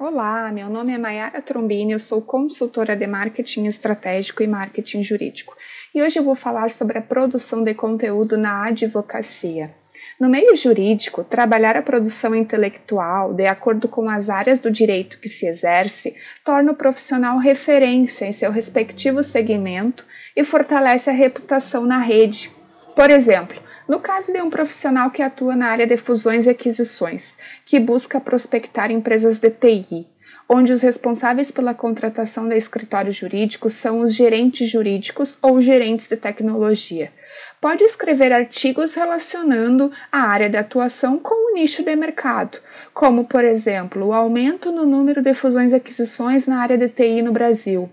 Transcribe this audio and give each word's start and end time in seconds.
Olá, 0.00 0.50
meu 0.50 0.68
nome 0.68 0.92
é 0.92 0.98
Mayara 0.98 1.40
Trombini, 1.40 1.92
eu 1.92 2.00
sou 2.00 2.20
consultora 2.20 2.96
de 2.96 3.06
marketing 3.06 3.66
estratégico 3.66 4.42
e 4.42 4.46
marketing 4.48 5.04
jurídico. 5.04 5.56
E 5.94 6.02
hoje 6.02 6.18
eu 6.18 6.24
vou 6.24 6.34
falar 6.34 6.72
sobre 6.72 6.98
a 6.98 7.00
produção 7.00 7.62
de 7.62 7.74
conteúdo 7.74 8.36
na 8.36 8.66
advocacia. 8.66 9.72
No 10.18 10.28
meio 10.28 10.56
jurídico, 10.56 11.22
trabalhar 11.22 11.76
a 11.76 11.82
produção 11.82 12.34
intelectual 12.34 13.32
de 13.34 13.46
acordo 13.46 13.86
com 13.86 14.10
as 14.10 14.28
áreas 14.28 14.58
do 14.58 14.68
direito 14.68 15.20
que 15.20 15.28
se 15.28 15.46
exerce 15.46 16.16
torna 16.44 16.72
o 16.72 16.76
profissional 16.76 17.38
referência 17.38 18.24
em 18.24 18.32
seu 18.32 18.50
respectivo 18.50 19.22
segmento 19.22 20.04
e 20.34 20.42
fortalece 20.42 21.08
a 21.08 21.12
reputação 21.12 21.86
na 21.86 21.98
rede. 21.98 22.50
Por 22.96 23.12
exemplo, 23.12 23.62
no 23.88 24.00
caso 24.00 24.32
de 24.32 24.40
um 24.40 24.50
profissional 24.50 25.10
que 25.10 25.22
atua 25.22 25.54
na 25.54 25.66
área 25.66 25.86
de 25.86 25.96
fusões 25.96 26.46
e 26.46 26.50
aquisições, 26.50 27.36
que 27.64 27.78
busca 27.78 28.20
prospectar 28.20 28.90
empresas 28.90 29.40
de 29.40 29.50
TI, 29.50 30.06
onde 30.48 30.72
os 30.72 30.82
responsáveis 30.82 31.50
pela 31.50 31.74
contratação 31.74 32.48
de 32.48 32.56
escritórios 32.56 33.16
jurídicos 33.16 33.74
são 33.74 34.00
os 34.00 34.14
gerentes 34.14 34.68
jurídicos 34.68 35.38
ou 35.42 35.60
gerentes 35.60 36.08
de 36.08 36.16
tecnologia. 36.16 37.12
Pode 37.60 37.82
escrever 37.82 38.32
artigos 38.32 38.94
relacionando 38.94 39.90
a 40.12 40.20
área 40.20 40.50
de 40.50 40.56
atuação 40.56 41.18
com 41.18 41.50
o 41.50 41.54
nicho 41.54 41.82
de 41.82 41.96
mercado, 41.96 42.58
como, 42.92 43.24
por 43.24 43.44
exemplo, 43.44 44.06
o 44.06 44.12
aumento 44.12 44.70
no 44.70 44.84
número 44.84 45.22
de 45.22 45.34
fusões 45.34 45.72
e 45.72 45.76
aquisições 45.76 46.46
na 46.46 46.58
área 46.60 46.76
de 46.76 46.88
TI 46.88 47.22
no 47.22 47.32
Brasil, 47.32 47.90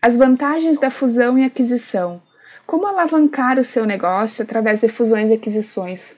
as 0.00 0.16
vantagens 0.16 0.78
da 0.78 0.90
fusão 0.90 1.38
e 1.38 1.44
aquisição, 1.44 2.20
como 2.66 2.86
alavancar 2.86 3.58
o 3.58 3.64
seu 3.64 3.84
negócio 3.84 4.42
através 4.42 4.80
de 4.80 4.88
fusões 4.88 5.30
e 5.30 5.34
aquisições? 5.34 6.14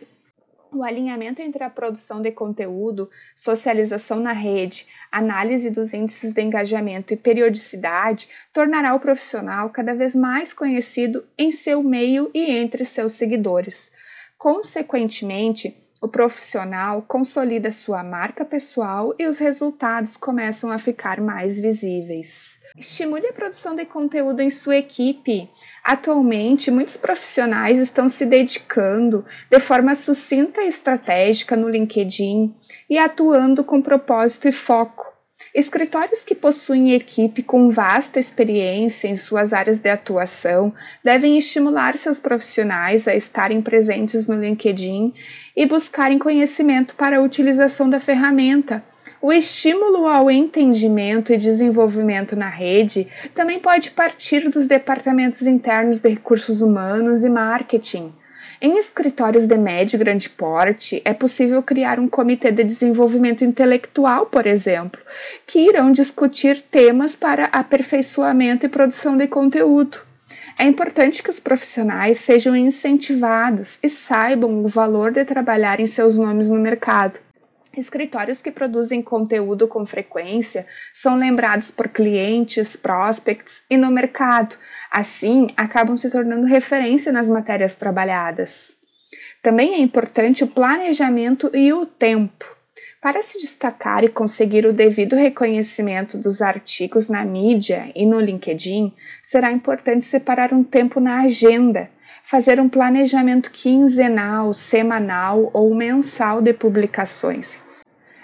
O 0.72 0.82
alinhamento 0.82 1.40
entre 1.40 1.64
a 1.64 1.70
produção 1.70 2.20
de 2.20 2.30
conteúdo, 2.30 3.08
socialização 3.34 4.20
na 4.20 4.32
rede, 4.32 4.86
análise 5.10 5.70
dos 5.70 5.94
índices 5.94 6.34
de 6.34 6.42
engajamento 6.42 7.14
e 7.14 7.16
periodicidade 7.16 8.28
tornará 8.52 8.94
o 8.94 9.00
profissional 9.00 9.70
cada 9.70 9.94
vez 9.94 10.14
mais 10.14 10.52
conhecido 10.52 11.24
em 11.38 11.50
seu 11.50 11.82
meio 11.82 12.30
e 12.34 12.50
entre 12.50 12.84
seus 12.84 13.12
seguidores. 13.12 13.92
Consequentemente, 14.36 15.74
o 16.00 16.08
profissional 16.08 17.02
consolida 17.02 17.72
sua 17.72 18.02
marca 18.02 18.44
pessoal 18.44 19.14
e 19.18 19.26
os 19.26 19.38
resultados 19.38 20.16
começam 20.16 20.70
a 20.70 20.78
ficar 20.78 21.20
mais 21.20 21.58
visíveis. 21.58 22.58
Estimule 22.76 23.26
a 23.26 23.32
produção 23.32 23.74
de 23.74 23.86
conteúdo 23.86 24.40
em 24.40 24.50
sua 24.50 24.76
equipe. 24.76 25.48
Atualmente, 25.82 26.70
muitos 26.70 26.96
profissionais 26.98 27.78
estão 27.78 28.08
se 28.08 28.26
dedicando 28.26 29.24
de 29.50 29.58
forma 29.58 29.94
sucinta 29.94 30.62
e 30.62 30.68
estratégica 30.68 31.56
no 31.56 31.68
LinkedIn 31.68 32.54
e 32.90 32.98
atuando 32.98 33.64
com 33.64 33.80
propósito 33.80 34.48
e 34.48 34.52
foco. 34.52 35.15
Escritórios 35.54 36.24
que 36.24 36.34
possuem 36.34 36.94
equipe 36.94 37.42
com 37.42 37.70
vasta 37.70 38.18
experiência 38.18 39.08
em 39.08 39.16
suas 39.16 39.52
áreas 39.52 39.80
de 39.80 39.88
atuação 39.88 40.72
devem 41.04 41.36
estimular 41.36 41.96
seus 41.96 42.18
profissionais 42.18 43.06
a 43.06 43.14
estarem 43.14 43.62
presentes 43.62 44.28
no 44.28 44.40
LinkedIn 44.40 45.12
e 45.54 45.66
buscarem 45.66 46.18
conhecimento 46.18 46.94
para 46.94 47.18
a 47.18 47.22
utilização 47.22 47.88
da 47.88 48.00
ferramenta 48.00 48.82
o 49.20 49.32
estímulo 49.32 50.06
ao 50.06 50.30
entendimento 50.30 51.32
e 51.32 51.36
desenvolvimento 51.36 52.36
na 52.36 52.48
rede 52.48 53.08
também 53.34 53.58
pode 53.58 53.90
partir 53.90 54.48
dos 54.48 54.68
departamentos 54.68 55.42
internos 55.42 56.00
de 56.00 56.10
recursos 56.10 56.60
humanos 56.60 57.24
e 57.24 57.28
marketing. 57.28 58.12
Em 58.60 58.78
escritórios 58.78 59.46
de 59.46 59.56
médio 59.58 59.96
e 59.96 59.98
grande 59.98 60.30
porte, 60.30 61.02
é 61.04 61.12
possível 61.12 61.62
criar 61.62 62.00
um 62.00 62.08
comitê 62.08 62.50
de 62.50 62.64
desenvolvimento 62.64 63.44
intelectual, 63.44 64.26
por 64.26 64.46
exemplo, 64.46 65.00
que 65.46 65.58
irão 65.58 65.92
discutir 65.92 66.62
temas 66.62 67.14
para 67.14 67.46
aperfeiçoamento 67.46 68.64
e 68.64 68.70
produção 68.70 69.16
de 69.16 69.26
conteúdo. 69.26 69.98
É 70.58 70.64
importante 70.64 71.22
que 71.22 71.28
os 71.28 71.38
profissionais 71.38 72.18
sejam 72.20 72.56
incentivados 72.56 73.78
e 73.82 73.90
saibam 73.90 74.64
o 74.64 74.68
valor 74.68 75.12
de 75.12 75.22
trabalhar 75.22 75.78
em 75.78 75.86
seus 75.86 76.16
nomes 76.16 76.48
no 76.48 76.58
mercado. 76.58 77.25
Escritórios 77.76 78.40
que 78.40 78.50
produzem 78.50 79.02
conteúdo 79.02 79.68
com 79.68 79.84
frequência 79.84 80.66
são 80.94 81.16
lembrados 81.16 81.70
por 81.70 81.88
clientes, 81.88 82.74
prospects 82.74 83.64
e 83.70 83.76
no 83.76 83.90
mercado. 83.90 84.56
Assim, 84.90 85.48
acabam 85.56 85.94
se 85.94 86.10
tornando 86.10 86.46
referência 86.46 87.12
nas 87.12 87.28
matérias 87.28 87.76
trabalhadas. 87.76 88.76
Também 89.42 89.74
é 89.74 89.78
importante 89.78 90.42
o 90.42 90.48
planejamento 90.48 91.50
e 91.52 91.70
o 91.72 91.84
tempo. 91.84 92.56
Para 93.02 93.22
se 93.22 93.38
destacar 93.38 94.02
e 94.02 94.08
conseguir 94.08 94.64
o 94.64 94.72
devido 94.72 95.14
reconhecimento 95.14 96.16
dos 96.16 96.40
artigos 96.40 97.10
na 97.10 97.24
mídia 97.26 97.92
e 97.94 98.06
no 98.06 98.18
LinkedIn, 98.18 98.92
será 99.22 99.52
importante 99.52 100.04
separar 100.04 100.52
um 100.52 100.64
tempo 100.64 100.98
na 100.98 101.20
agenda 101.20 101.90
fazer 102.28 102.58
um 102.58 102.68
planejamento 102.68 103.52
quinzenal, 103.52 104.52
semanal 104.52 105.48
ou 105.54 105.72
mensal 105.72 106.42
de 106.42 106.52
publicações. 106.52 107.62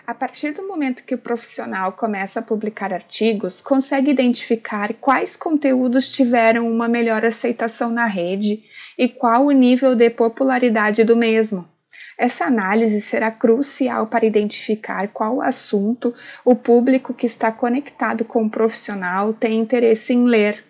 A 0.04 0.12
partir 0.12 0.50
do 0.50 0.66
momento 0.66 1.04
que 1.04 1.14
o 1.14 1.18
profissional 1.18 1.92
começa 1.92 2.40
a 2.40 2.42
publicar 2.42 2.92
artigos, 2.92 3.60
consegue 3.60 4.10
identificar 4.10 4.92
quais 4.94 5.36
conteúdos 5.36 6.12
tiveram 6.12 6.68
uma 6.68 6.88
melhor 6.88 7.24
aceitação 7.24 7.90
na 7.90 8.06
rede 8.06 8.64
e 8.98 9.08
qual 9.08 9.46
o 9.46 9.52
nível 9.52 9.94
de 9.94 10.10
popularidade 10.10 11.04
do 11.04 11.16
mesmo. 11.16 11.64
Essa 12.18 12.46
análise 12.46 13.00
será 13.00 13.30
crucial 13.30 14.08
para 14.08 14.26
identificar 14.26 15.06
qual 15.08 15.40
assunto 15.40 16.12
o 16.44 16.56
público 16.56 17.14
que 17.14 17.26
está 17.26 17.52
conectado 17.52 18.24
com 18.24 18.46
o 18.46 18.50
profissional 18.50 19.32
tem 19.32 19.60
interesse 19.60 20.12
em 20.12 20.24
ler, 20.24 20.64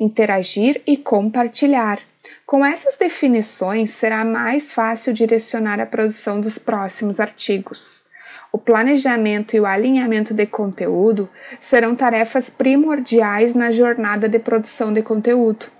interagir 0.00 0.82
e 0.84 0.96
compartilhar. 0.96 2.00
Com 2.46 2.64
essas 2.64 2.96
definições, 2.98 3.90
será 3.92 4.22
mais 4.22 4.70
fácil 4.70 5.14
direcionar 5.14 5.80
a 5.80 5.86
produção 5.86 6.40
dos 6.40 6.58
próximos 6.58 7.18
artigos. 7.18 8.04
O 8.52 8.58
planejamento 8.58 9.56
e 9.56 9.60
o 9.60 9.66
alinhamento 9.66 10.34
de 10.34 10.46
conteúdo 10.46 11.28
serão 11.58 11.96
tarefas 11.96 12.50
primordiais 12.50 13.54
na 13.54 13.70
jornada 13.72 14.28
de 14.28 14.38
produção 14.38 14.92
de 14.92 15.02
conteúdo. 15.02 15.73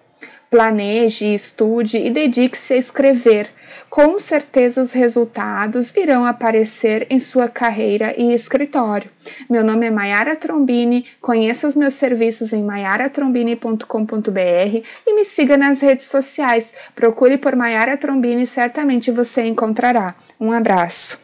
Planeje, 0.54 1.34
estude 1.34 1.98
e 1.98 2.10
dedique-se 2.10 2.74
a 2.74 2.76
escrever. 2.76 3.50
Com 3.90 4.20
certeza 4.20 4.80
os 4.80 4.92
resultados 4.92 5.92
irão 5.96 6.24
aparecer 6.24 7.08
em 7.10 7.18
sua 7.18 7.48
carreira 7.48 8.14
e 8.16 8.32
escritório. 8.32 9.10
Meu 9.50 9.64
nome 9.64 9.86
é 9.86 9.90
Mayara 9.90 10.36
Trombini, 10.36 11.06
conheça 11.20 11.66
os 11.66 11.74
meus 11.74 11.94
serviços 11.94 12.52
em 12.52 12.62
mayaratrombini.com.br 12.62 14.82
e 15.04 15.14
me 15.16 15.24
siga 15.24 15.56
nas 15.56 15.80
redes 15.80 16.06
sociais. 16.06 16.72
Procure 16.94 17.36
por 17.36 17.56
Mayara 17.56 17.96
Trombini, 17.96 18.46
certamente 18.46 19.10
você 19.10 19.42
encontrará. 19.42 20.14
Um 20.38 20.52
abraço. 20.52 21.23